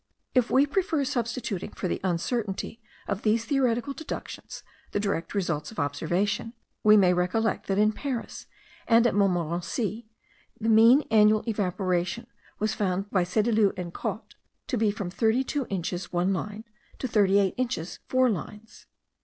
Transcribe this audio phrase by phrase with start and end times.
[0.33, 5.77] If we prefer substituting for the uncertainty of these theoretical deductions the direct results of
[5.79, 8.47] observation, we may recollect that in Paris,
[8.87, 10.07] and at Montmorency,
[10.59, 12.25] the mean annual evaporation
[12.57, 14.33] was found by Sedileau and Cotte,
[14.65, 15.83] to be from 32 in.
[15.83, 16.63] 1 line
[16.97, 17.67] to 38 in.
[17.85, 18.87] 4 lines.